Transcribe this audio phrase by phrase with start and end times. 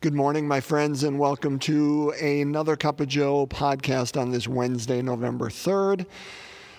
[0.00, 5.02] Good morning, my friends, and welcome to another Cup of Joe podcast on this Wednesday,
[5.02, 6.06] November 3rd.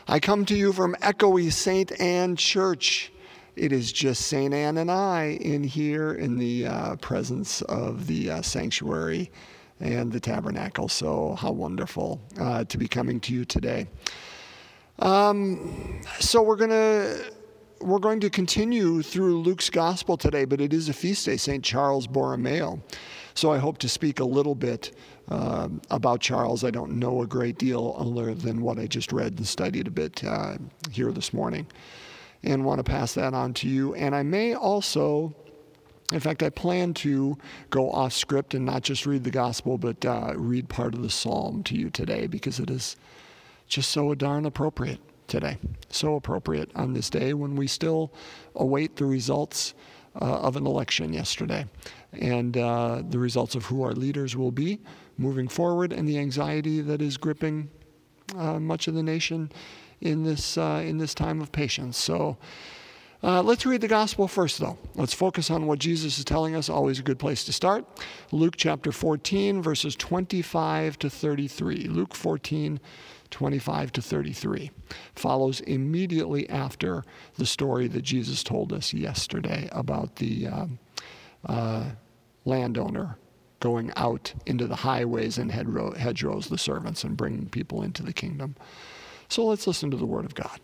[0.08, 1.92] I come to you from echoey St.
[2.00, 3.12] Anne Church.
[3.58, 4.54] It is just St.
[4.54, 9.30] Anne and I in here in the uh, presence of the uh, sanctuary
[9.82, 10.88] and the tabernacle.
[10.88, 13.88] So, how wonderful uh, to be coming to you today.
[15.00, 17.34] Um, so, we're going to
[17.82, 21.64] we're going to continue through Luke's gospel today, but it is a feast day, St.
[21.64, 22.82] Charles Borromeo.
[23.34, 24.96] So I hope to speak a little bit
[25.30, 26.64] uh, about Charles.
[26.64, 29.92] I don't know a great deal other than what I just read and studied a
[29.92, 30.58] bit uh,
[30.92, 31.68] here this morning,
[32.44, 33.96] and want to pass that on to you.
[33.96, 35.34] And I may also.
[36.12, 37.38] In fact, I plan to
[37.70, 41.10] go off script and not just read the gospel, but uh, read part of the
[41.12, 42.96] psalm to you today because it is
[43.68, 45.58] just so darn appropriate today.
[45.90, 48.14] So appropriate on this day when we still
[48.56, 49.74] await the results
[50.20, 51.66] uh, of an election yesterday
[52.14, 54.80] and uh, the results of who our leaders will be
[55.18, 57.70] moving forward and the anxiety that is gripping
[58.36, 59.52] uh, much of the nation
[60.02, 61.98] in this, uh, in this time of patience.
[61.98, 62.38] So,
[63.22, 64.78] uh, let's read the gospel first, though.
[64.96, 66.70] Let's focus on what Jesus is telling us.
[66.70, 67.86] Always a good place to start.
[68.32, 71.88] Luke chapter 14, verses 25 to 33.
[71.90, 72.80] Luke 14,
[73.30, 74.72] 25 to 33
[75.16, 77.04] follows immediately after
[77.36, 80.80] the story that Jesus told us yesterday about the um,
[81.46, 81.86] uh,
[82.46, 83.18] landowner
[83.60, 88.56] going out into the highways and hedgerows, the servants, and bringing people into the kingdom.
[89.28, 90.60] So let's listen to the word of God.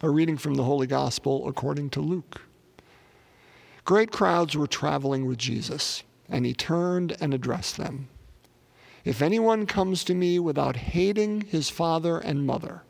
[0.00, 2.42] A reading from the Holy Gospel according to Luke.
[3.84, 8.08] Great crowds were traveling with Jesus, and he turned and addressed them.
[9.04, 12.84] If anyone comes to me without hating his father and mother,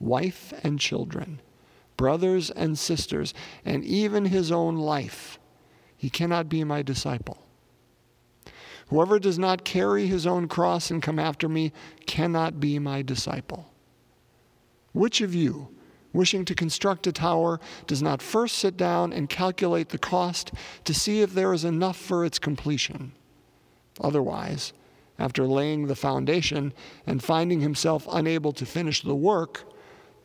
[0.00, 1.40] wife and children,
[1.96, 5.38] brothers and sisters, and even his own life,
[5.96, 7.38] he cannot be my disciple.
[8.88, 11.72] Whoever does not carry his own cross and come after me
[12.06, 13.70] cannot be my disciple.
[14.92, 15.68] Which of you,
[16.18, 20.50] wishing to construct a tower, does not first sit down and calculate the cost
[20.82, 23.12] to see if there is enough for its completion?
[24.00, 24.72] Otherwise,
[25.16, 26.72] after laying the foundation
[27.06, 29.62] and finding himself unable to finish the work,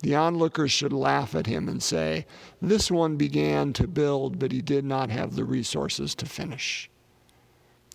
[0.01, 2.25] the onlookers should laugh at him and say,
[2.59, 6.89] This one began to build, but he did not have the resources to finish.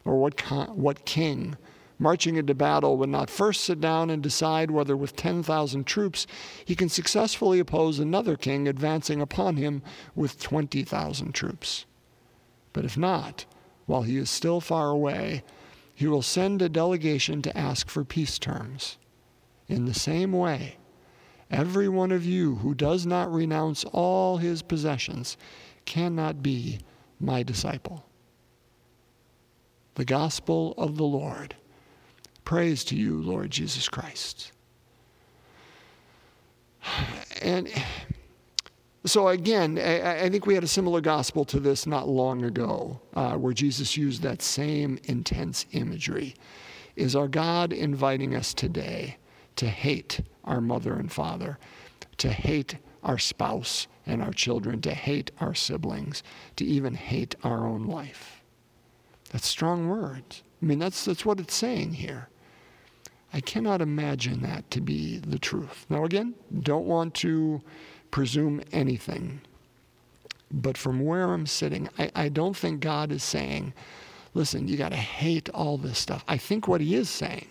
[0.04, 1.56] Or what, what king,
[1.98, 6.26] marching into battle, would not first sit down and decide whether with 10,000 troops
[6.64, 9.82] he can successfully oppose another king advancing upon him
[10.14, 11.86] with 20,000 troops?
[12.72, 13.46] But if not,
[13.86, 15.42] while he is still far away,
[15.94, 18.98] he will send a delegation to ask for peace terms.
[19.66, 20.76] In the same way,
[21.50, 25.36] every one of you who does not renounce all his possessions
[25.86, 26.78] cannot be
[27.18, 28.04] my disciple.
[29.96, 31.56] The gospel of the Lord.
[32.48, 34.52] Praise to you, Lord Jesus Christ.
[37.42, 37.70] And
[39.04, 43.02] so, again, I, I, think we had a similar gospel to this not long ago,
[43.14, 46.34] uh, where Jesus used that same intense imagery.
[46.96, 49.18] Is our God inviting us today
[49.56, 51.58] to hate our mother and father,
[52.16, 56.22] to hate our spouse and our children, to hate our siblings,
[56.56, 58.42] to even hate our own life?
[59.32, 60.42] That's strong words.
[60.62, 62.30] I mean, that's, that's what it's saying here.
[63.32, 65.86] I cannot imagine that to be the truth.
[65.88, 67.60] Now, again, don't want to
[68.10, 69.40] presume anything.
[70.50, 73.74] But from where I'm sitting, I, I don't think God is saying,
[74.32, 76.24] listen, you got to hate all this stuff.
[76.26, 77.48] I think what He is saying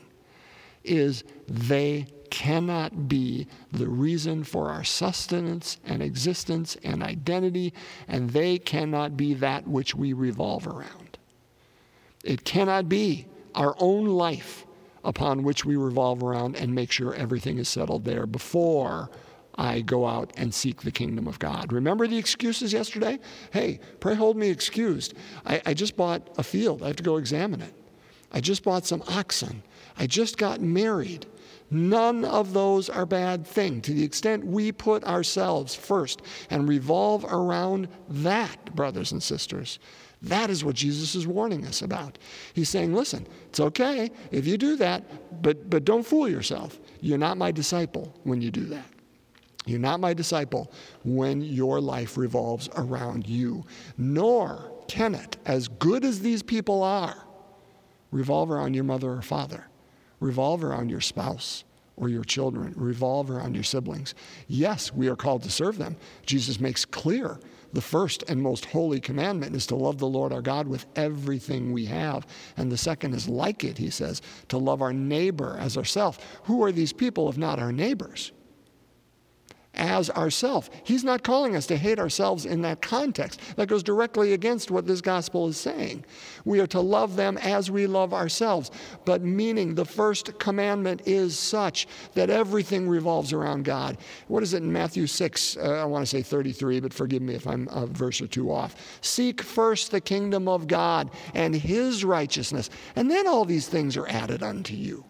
[0.84, 7.74] is they cannot be the reason for our sustenance and existence and identity,
[8.08, 11.18] and they cannot be that which we revolve around.
[12.24, 14.67] It cannot be our own life
[15.07, 19.09] upon which we revolve around and make sure everything is settled there before
[19.56, 21.72] I go out and seek the kingdom of God.
[21.72, 23.18] Remember the excuses yesterday?
[23.51, 25.13] Hey, pray hold me excused.
[25.45, 27.74] I, I just bought a field, I have to go examine it.
[28.33, 29.63] I just bought some oxen.
[29.98, 31.25] I just got married.
[31.71, 37.24] None of those are bad thing to the extent we put ourselves first and revolve
[37.25, 39.80] around that, brothers and sisters.
[40.24, 42.18] That is what Jesus is warning us about.
[42.54, 46.80] He's saying, listen, it's okay if you do that, but, but don't fool yourself.
[47.02, 48.86] You're not my disciple when you do that.
[49.66, 50.72] You're not my disciple
[51.04, 53.66] when your life revolves around you.
[53.98, 57.25] Nor can it, as good as these people are,
[58.12, 59.68] revolve around your mother or father,
[60.20, 61.66] revolve around your spouse
[61.98, 64.16] or your children, revolve around your siblings.
[64.48, 65.98] Yes, we are called to serve them.
[66.25, 67.40] Jesus makes clear
[67.74, 71.72] the first and most holy commandment is to love the Lord our God with everything
[71.72, 72.25] we have.
[72.56, 76.19] And the second is like it, he says, to love our neighbor as ourselves.
[76.44, 78.31] Who are these people if not our neighbors?
[79.74, 80.69] As ourself.
[80.84, 83.40] He's not calling us to hate ourselves in that context.
[83.56, 86.04] That goes directly against what this gospel is saying.
[86.46, 88.72] We are to love them as we love ourselves.
[89.06, 93.98] But meaning the first commandment is such that everything revolves around God.
[94.28, 95.58] What is it in Matthew 6?
[95.58, 98.52] Uh, I want to say 33, but forgive me if I'm a verse or two
[98.52, 99.00] off.
[99.02, 104.08] Seek first the kingdom of God and his righteousness, and then all these things are
[104.08, 105.06] added unto you.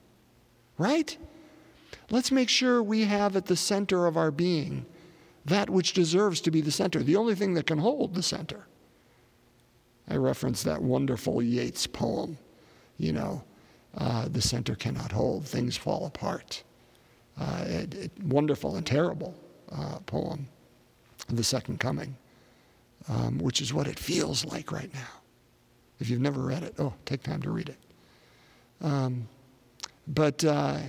[0.78, 1.18] Right?
[2.10, 4.86] Let's make sure we have at the center of our being
[5.46, 8.68] that which deserves to be the center, the only thing that can hold the center.
[10.10, 12.38] I reference that wonderful Yeats poem,
[12.98, 13.44] you know,
[13.98, 16.64] uh, the center cannot hold, things fall apart.
[17.40, 19.34] Uh, it, it, wonderful and terrible
[19.72, 20.48] uh, poem,
[21.30, 22.16] The Second Coming,
[23.08, 25.22] um, which is what it feels like right now.
[26.00, 27.80] If you've never read it, oh, take time to read it.
[28.82, 29.28] Um,
[30.08, 30.80] but uh,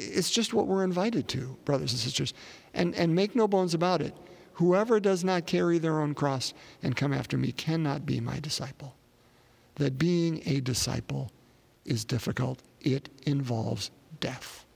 [0.00, 2.34] it's just what we're invited to, brothers and sisters.
[2.74, 4.16] And, and make no bones about it.
[4.54, 6.52] Whoever does not carry their own cross
[6.82, 8.94] and come after me cannot be my disciple.
[9.76, 11.30] That being a disciple
[11.84, 14.66] is difficult, it involves death.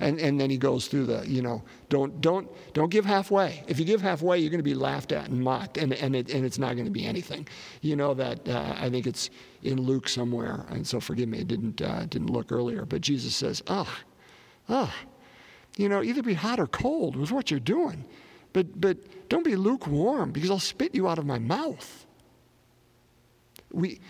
[0.00, 3.62] And, and then he goes through the, you know, don't, don't, don't give halfway.
[3.66, 6.32] If you give halfway, you're going to be laughed at and mocked, and, and, it,
[6.32, 7.46] and it's not going to be anything.
[7.82, 9.28] You know that, uh, I think it's
[9.62, 13.34] in Luke somewhere, and so forgive me, I didn't, uh, didn't look earlier, but Jesus
[13.34, 14.11] says, ah, oh,
[14.68, 14.94] Ah,
[15.76, 18.04] you know, either be hot or cold with what you're doing.
[18.52, 18.98] But, but
[19.28, 22.06] don't be lukewarm because I'll spit you out of my mouth.
[23.72, 24.00] We,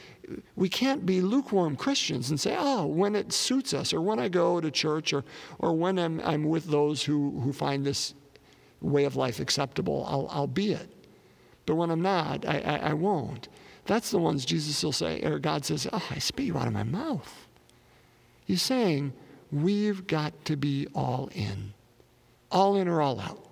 [0.56, 4.28] we can't be lukewarm Christians and say, oh, when it suits us, or when I
[4.28, 5.25] go to church, or,
[5.60, 8.14] or when I'm, I'm with those who, who find this
[8.81, 10.88] way of life acceptable, I'll, I'll be it.
[11.64, 13.48] But when I'm not, I, I, I won't.
[13.87, 16.72] That's the ones Jesus will say, or God says, oh, I spit you out of
[16.72, 17.46] my mouth.
[18.44, 19.12] He's saying,
[19.52, 21.75] We've got to be all in.
[22.50, 23.46] All in or all out.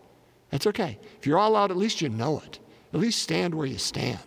[0.51, 0.99] That's okay.
[1.19, 2.59] If you're all out, at least you know it.
[2.93, 4.19] At least stand where you stand.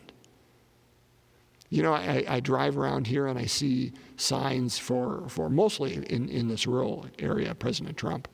[1.70, 6.30] You know, I, I drive around here and I see signs for, for mostly in,
[6.30, 8.28] in this rural area, President Trump,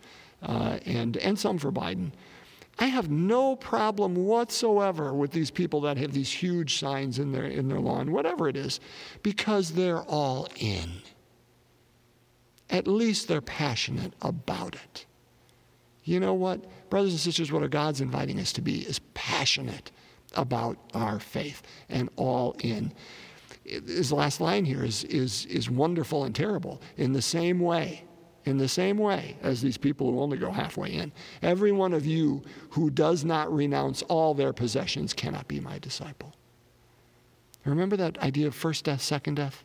[0.43, 2.11] uh, and, and some for Biden.
[2.77, 7.45] I have no problem whatsoever with these people that have these huge signs in their,
[7.45, 8.81] in their lawn, whatever it is,
[9.23, 11.01] because they're all in
[12.69, 15.05] at least they're passionate about it.
[16.03, 16.89] You know what?
[16.89, 19.91] Brothers and sisters, what our God's inviting us to be is passionate
[20.35, 22.93] about our faith and all in.
[23.63, 26.81] His last line here is, is, is wonderful and terrible.
[26.97, 28.03] In the same way,
[28.45, 31.11] in the same way as these people who only go halfway in,
[31.41, 36.33] every one of you who does not renounce all their possessions cannot be my disciple.
[37.65, 39.63] Remember that idea of first death, second death?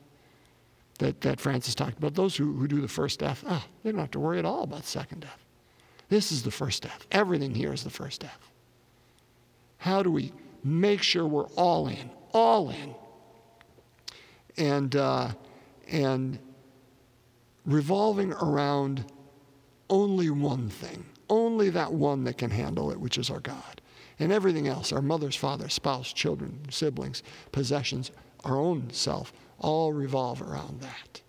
[0.99, 2.14] That, that Francis talked about.
[2.14, 4.62] Those who, who do the first death, oh, they don't have to worry at all
[4.62, 5.44] about the second death.
[6.08, 7.06] This is the first death.
[7.11, 8.50] Everything here is the first death.
[9.79, 10.32] How do we
[10.62, 12.94] make sure we're all in, all in,
[14.56, 15.29] and uh,
[15.88, 16.38] and
[17.67, 19.05] revolving around
[19.91, 23.81] only one thing, only that one that can handle it, which is our God,
[24.19, 28.11] and everything else, our mothers, fathers, spouse, children, siblings, possessions,
[28.44, 31.20] our own self all revolve around that.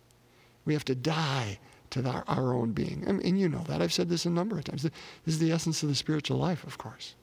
[0.66, 1.60] We have to die
[1.92, 3.04] to our, our own being.
[3.08, 3.82] And, and, you know that.
[3.82, 4.84] I've said this a number of times.
[4.84, 4.92] This
[5.26, 7.16] is the essence of the spiritual life, of course.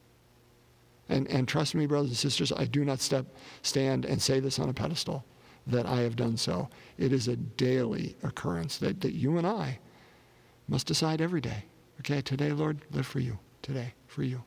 [1.09, 3.27] And, and trust me, brothers and sisters, I do not step,
[3.63, 5.25] stand and say this on a pedestal
[5.67, 6.69] that I have done so.
[6.97, 9.79] It is a daily occurrence that, that you and I
[10.69, 11.65] must decide every day.
[12.01, 13.39] Okay, today, Lord, live for you.
[13.61, 14.43] Today, for you.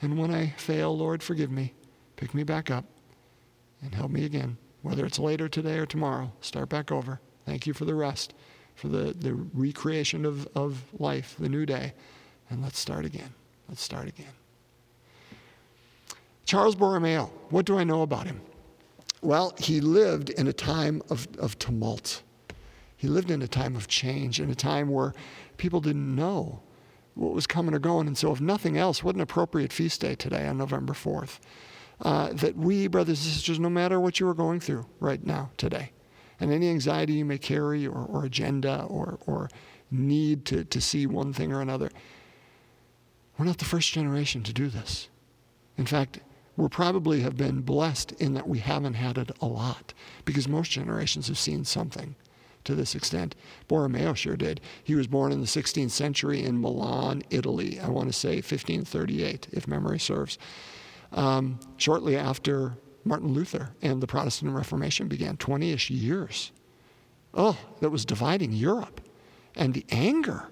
[0.00, 1.74] And when I fail, Lord, forgive me.
[2.16, 2.84] Pick me back up
[3.82, 7.18] and help me again whether it's later today or tomorrow, start back over.
[7.46, 8.34] Thank you for the rest,
[8.74, 11.94] for the, the recreation of, of life, the new day.
[12.50, 13.32] And let's start again.
[13.66, 14.34] Let's start again.
[16.44, 18.42] Charles Borromeo, what do I know about him?
[19.22, 22.22] Well, he lived in a time of, of tumult.
[22.94, 25.14] He lived in a time of change, in a time where
[25.56, 26.60] people didn't know
[27.14, 28.06] what was coming or going.
[28.06, 31.38] And so, if nothing else, what an appropriate feast day today on November 4th
[32.00, 35.50] uh, that we, brothers and sisters, no matter what you are going through right now,
[35.56, 35.92] today,
[36.40, 39.48] and any anxiety you may carry or, or agenda or, or
[39.90, 41.90] need to, to see one thing or another,
[43.38, 45.08] we're not the first generation to do this.
[45.76, 46.20] In fact,
[46.56, 49.92] we probably have been blessed in that we haven't had it a lot
[50.24, 52.14] because most generations have seen something
[52.64, 53.34] to this extent.
[53.68, 54.60] Borromeo sure did.
[54.82, 57.78] He was born in the 16th century in Milan, Italy.
[57.80, 60.38] I want to say 1538, if memory serves.
[61.14, 66.52] Um, shortly after Martin Luther and the Protestant Reformation began, 20 ish years.
[67.32, 69.00] Oh, that was dividing Europe.
[69.56, 70.48] And the anger,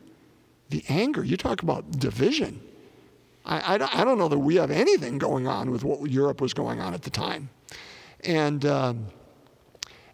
[0.70, 2.62] the anger, you talk about division.
[3.44, 6.54] I, I, I don't know that we have anything going on with what Europe was
[6.54, 7.50] going on at the time.
[8.20, 9.06] And, um,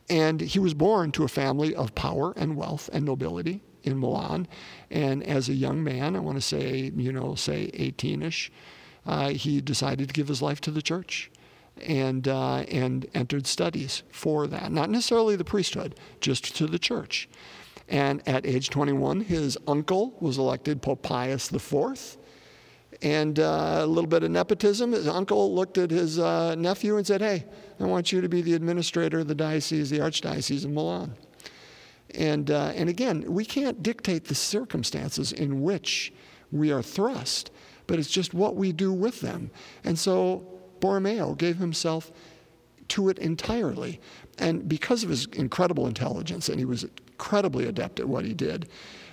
[0.09, 4.49] and he was born to a family of power and wealth and nobility in Milan.
[4.91, 8.51] And as a young man, I want to say, you know, say 18 ish,
[9.09, 11.31] uh, he decided to give his life to the church
[11.83, 14.71] and, uh, and entered studies for that.
[14.71, 17.29] Not necessarily the priesthood, just to the church.
[17.89, 22.19] And at age 21, his uncle was elected Pope Pius IV.
[23.01, 24.93] And uh, a little bit of nepotism.
[24.93, 27.45] His uncle looked at his uh, nephew and said, Hey,
[27.81, 31.15] I want you to be the administrator of the diocese, the Archdiocese of Milan.
[32.15, 36.13] And, uh, and again, we can't dictate the circumstances in which
[36.51, 37.51] we are thrust,
[37.89, 39.51] but it's just what we do with them.
[39.83, 40.47] And so
[40.79, 42.13] Borromeo gave himself
[42.89, 44.01] to it entirely.
[44.39, 48.69] And because of his incredible intelligence, and he was incredibly adept at what he did,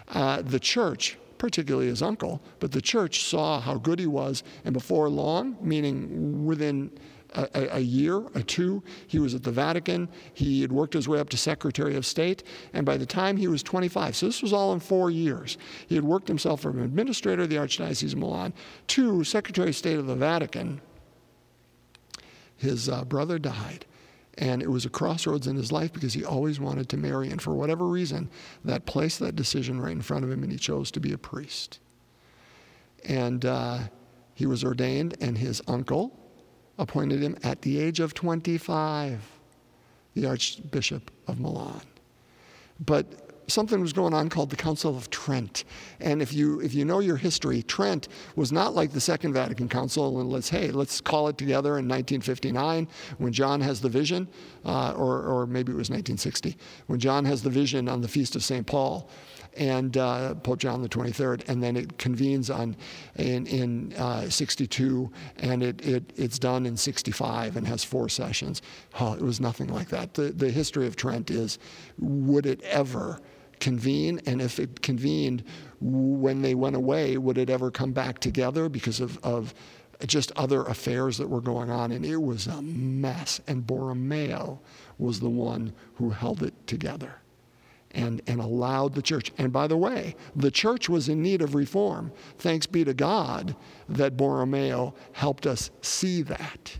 [0.09, 4.73] uh, the church, particularly his uncle, but the church saw how good he was, and
[4.73, 6.91] before long, meaning within
[7.35, 8.83] a, a, year, a two.
[9.07, 10.09] He was at the Vatican.
[10.33, 12.43] He had worked his way up to Secretary of State.
[12.73, 15.95] And by the time he was 25, so this was all in four years, he
[15.95, 18.53] had worked himself from administrator of the Archdiocese of Milan
[18.87, 20.81] to Secretary of State of the Vatican.
[22.57, 23.85] His uh, brother died.
[24.37, 27.29] And it was a crossroads in his life because he always wanted to marry.
[27.29, 28.29] And for whatever reason,
[28.65, 31.17] that placed that decision right in front of him, and he chose to be a
[31.17, 31.79] priest.
[33.05, 33.79] And uh,
[34.33, 36.19] he was ordained, and his uncle,
[36.77, 39.21] appointed him at the age of 25,
[40.13, 41.81] the Archbishop of Milan.
[42.79, 45.63] But something was going on called the Council of Trent.
[45.99, 49.69] And if you, if you know your history, Trent was not like the Second Vatican
[49.69, 54.27] Council and let's, hey, let's call it together in 1959 when John has the vision,
[54.65, 58.35] uh, or, or maybe it was 1960, when John has the vision on the Feast
[58.35, 58.65] of St.
[58.65, 59.09] Paul
[59.57, 62.75] and uh, Pope John the 23rd, and then it convenes on
[63.15, 68.61] in, in uh, 62, and it, it, it's done in 65 and has four sessions.
[68.99, 70.13] Oh, it was nothing like that.
[70.13, 71.59] The, the history of Trent is
[71.97, 73.19] would it ever
[73.59, 74.21] convene?
[74.25, 75.43] And if it convened,
[75.79, 79.53] when they went away, would it ever come back together because of, of
[80.05, 81.91] just other affairs that were going on?
[81.91, 83.41] And it was a mess.
[83.47, 84.59] And Borromeo
[84.97, 87.15] was the one who held it together
[87.95, 89.31] and, and allowed the church.
[89.37, 92.11] And by the way, the church was in need of reform.
[92.37, 93.55] Thanks be to God
[93.89, 96.77] that Borromeo helped us see that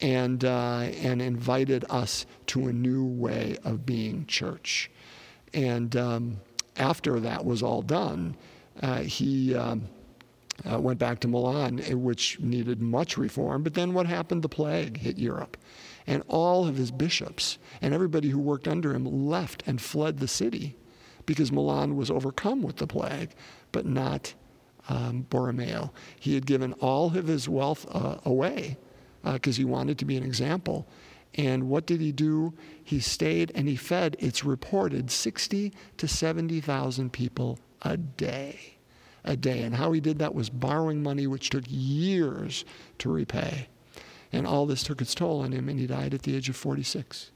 [0.00, 4.90] and, uh, and invited us to a new way of being church.
[5.54, 6.40] And um,
[6.76, 8.36] after that was all done,
[8.82, 9.82] uh, he um,
[10.70, 13.62] uh, went back to Milan, which needed much reform.
[13.62, 14.42] But then what happened?
[14.42, 15.56] The plague hit Europe.
[16.06, 20.28] And all of his bishops and everybody who worked under him left and fled the
[20.28, 20.76] city
[21.26, 23.34] because Milan was overcome with the plague,
[23.70, 24.34] but not
[24.88, 25.92] um, Borromeo.
[26.18, 28.78] He had given all of his wealth uh, away
[29.22, 30.88] because uh, he wanted to be an example.
[31.34, 32.54] And what did he do?
[32.82, 38.78] He stayed and he fed, it's reported, 60 to 70,000 people a day.
[39.24, 39.62] A day.
[39.62, 42.64] And how he did that was borrowing money, which took years
[42.98, 43.68] to repay.
[44.32, 46.56] And all this took its toll on him, and he died at the age of
[46.56, 47.30] 46.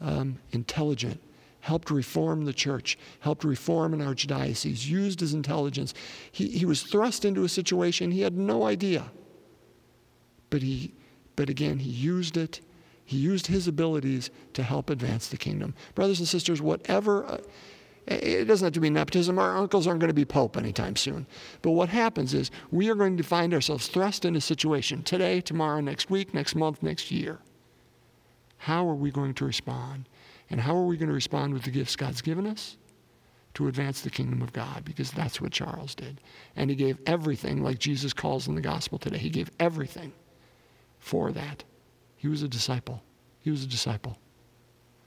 [0.00, 1.20] Um, intelligent,
[1.60, 5.94] helped reform the church, helped reform an archdiocese, used his intelligence.
[6.30, 9.10] He, he was thrust into a situation he had no idea.
[10.48, 10.94] But, he,
[11.34, 12.60] but again, he used it.
[13.04, 15.74] He used his abilities to help advance the kingdom.
[15.94, 17.26] Brothers and sisters, whatever.
[17.26, 17.38] Uh,
[18.06, 19.38] it doesn't have to be nepotism.
[19.38, 21.26] Our uncles aren't going to be pope anytime soon.
[21.62, 25.40] But what happens is we are going to find ourselves thrust in a situation today,
[25.40, 27.38] tomorrow, next week, next month, next year.
[28.58, 30.08] How are we going to respond?
[30.48, 32.76] And how are we going to respond with the gifts God's given us?
[33.54, 36.20] To advance the kingdom of God, because that's what Charles did.
[36.54, 39.18] And he gave everything, like Jesus calls in the gospel today.
[39.18, 40.12] He gave everything
[40.98, 41.64] for that.
[42.16, 43.02] He was a disciple.
[43.40, 44.18] He was a disciple.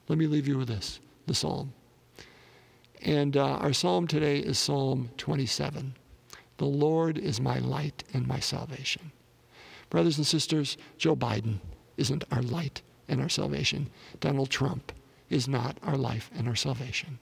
[0.08, 1.74] Let me leave you with this the psalm.
[3.02, 5.96] And uh, our psalm today is Psalm 27.
[6.58, 9.12] The Lord is my light and my salvation.
[9.90, 11.60] Brothers and sisters, Joe Biden
[11.98, 13.90] isn't our light and our salvation.
[14.20, 14.92] Donald Trump
[15.30, 17.20] is not our life and our salvation.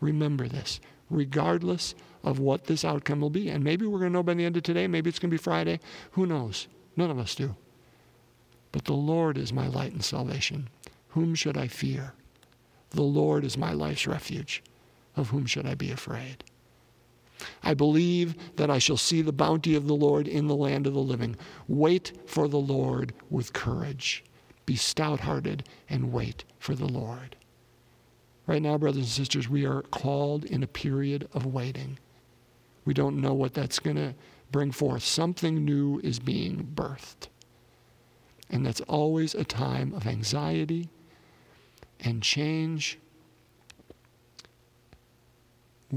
[0.00, 3.48] Remember this, regardless of what this outcome will be.
[3.48, 5.34] And maybe we're going to know by the end of today, maybe it's going to
[5.34, 5.80] be Friday.
[6.12, 6.68] Who knows?
[6.96, 7.56] None of us do.
[8.70, 10.68] But the Lord is my light and salvation.
[11.08, 12.12] Whom should I fear?
[12.90, 14.62] The Lord is my life's refuge.
[15.16, 16.44] Of whom should I be afraid?
[17.62, 20.94] I believe that I shall see the bounty of the Lord in the land of
[20.94, 21.36] the living.
[21.68, 24.24] Wait for the Lord with courage.
[24.64, 27.36] Be stout hearted and wait for the Lord.
[28.46, 31.98] Right now, brothers and sisters, we are called in a period of waiting.
[32.84, 34.14] We don't know what that's going to
[34.52, 35.02] bring forth.
[35.02, 37.28] Something new is being birthed.
[38.48, 40.88] And that's always a time of anxiety
[42.00, 42.98] and change.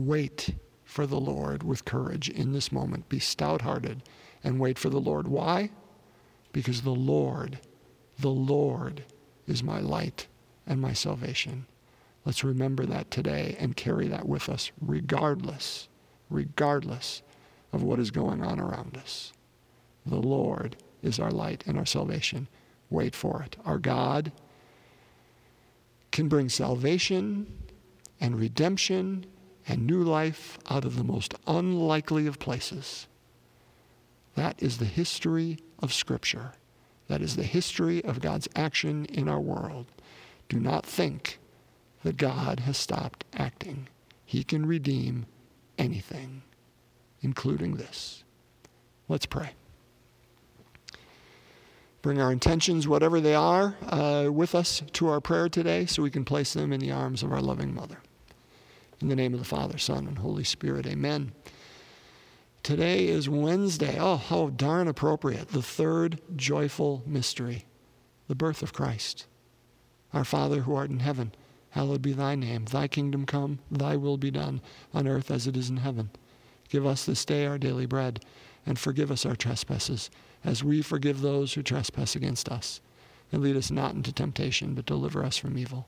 [0.08, 3.10] Wait for the Lord with courage in this moment.
[3.10, 4.04] Be stout hearted
[4.44, 5.28] and wait for the Lord.
[5.28, 5.70] Why?
[6.52, 7.60] Because the Lord,
[8.18, 9.04] the Lord
[9.48, 10.28] is my light
[10.66, 11.66] and my salvation.
[12.26, 15.88] Let's remember that today and carry that with us, regardless,
[16.30, 17.22] regardless
[17.72, 19.32] of what is going on around us.
[20.06, 22.48] The Lord is our light and our salvation.
[22.90, 23.56] Wait for it.
[23.66, 24.32] Our God
[26.12, 27.48] can bring salvation
[28.20, 29.26] and redemption
[29.68, 33.08] and new life out of the most unlikely of places.
[34.36, 36.54] That is the history of Scripture.
[37.08, 39.88] That is the history of God's action in our world.
[40.48, 41.40] Do not think
[42.04, 43.88] that God has stopped acting.
[44.26, 45.26] He can redeem
[45.78, 46.44] anything,
[47.22, 48.24] including this.
[49.08, 49.52] Let's pray.
[52.02, 56.12] Bring our intentions, whatever they are, uh, with us to our prayer today so we
[56.12, 58.02] can place them in the arms of our loving Mother.
[59.02, 61.32] In the name of the Father, Son, and Holy Spirit, amen.
[62.64, 63.98] Today is Wednesday.
[63.98, 65.50] Oh, how darn appropriate.
[65.50, 67.66] The third joyful mystery,
[68.28, 69.26] the birth of Christ.
[70.14, 71.32] Our Father who art in heaven,
[71.70, 72.66] hallowed be thy name.
[72.66, 74.60] Thy kingdom come, thy will be done,
[74.94, 76.10] on earth as it is in heaven.
[76.68, 78.26] Give us this day our daily bread,
[78.66, 80.10] and forgive us our trespasses
[80.44, 82.82] as we forgive those who trespass against us.
[83.32, 85.88] And lead us not into temptation, but deliver us from evil.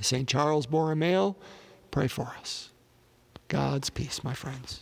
[0.00, 0.28] St.
[0.28, 1.36] Charles Borromeo,
[1.90, 2.70] pray for us.
[3.48, 4.80] God's peace, my friends.